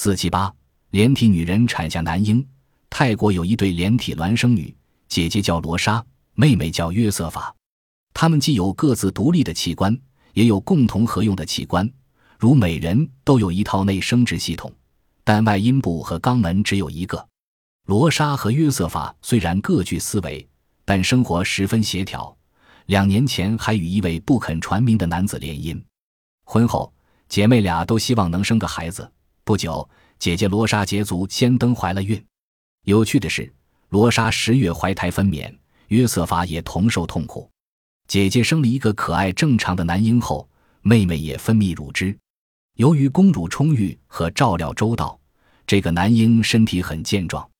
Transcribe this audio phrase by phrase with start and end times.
[0.00, 0.54] 四七八，
[0.90, 2.46] 连体女人产下男婴。
[2.88, 4.72] 泰国有一对连体孪生女，
[5.08, 6.00] 姐姐叫罗莎，
[6.34, 7.52] 妹妹叫约瑟法。
[8.14, 9.98] 她们既有各自独立的器官，
[10.34, 11.92] 也有共同合用的器官，
[12.38, 14.72] 如每人都有一套内生殖系统，
[15.24, 17.28] 但外阴部和肛门只有一个。
[17.86, 20.48] 罗莎和约瑟法虽然各具思维，
[20.84, 22.32] 但生活十分协调。
[22.86, 25.76] 两年前还与一位不肯传名的男子联姻，
[26.44, 26.94] 婚后
[27.28, 29.10] 姐妹俩都希望能生个孩子。
[29.48, 29.88] 不久，
[30.18, 32.22] 姐姐罗莎捷足先登怀了孕。
[32.84, 33.50] 有趣的是，
[33.88, 35.50] 罗莎十月怀胎分娩，
[35.86, 37.50] 约瑟法也同受痛苦。
[38.08, 40.46] 姐姐生了一个可爱正常的男婴后，
[40.82, 42.14] 妹妹也分泌乳汁。
[42.74, 45.18] 由于公乳充裕和照料周到，
[45.66, 47.50] 这个男婴身体很健壮。